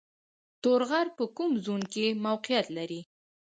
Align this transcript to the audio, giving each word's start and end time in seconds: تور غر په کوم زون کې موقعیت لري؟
تور 0.61 0.81
غر 0.89 1.07
په 1.17 1.23
کوم 1.37 1.51
زون 1.65 1.81
کې 1.93 2.05
موقعیت 2.25 2.67
لري؟ 2.77 3.01